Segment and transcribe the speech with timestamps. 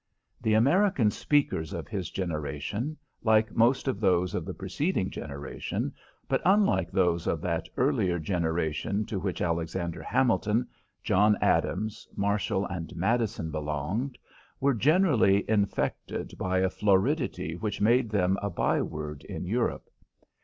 [0.41, 5.93] The American speakers of his generation, like most of those of the preceding generation,
[6.27, 10.67] but unlike those of that earlier generation to which Alexander Hamilton,
[11.03, 14.17] John Adams, Marshall and Madison belonged,
[14.59, 19.87] were generally infected by a floridity which made them a by word in Europe.